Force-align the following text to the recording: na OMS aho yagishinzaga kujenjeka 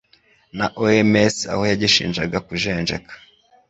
na 0.57 0.67
OMS 0.83 1.35
aho 1.51 1.63
yagishinzaga 1.71 2.37
kujenjeka 2.47 3.13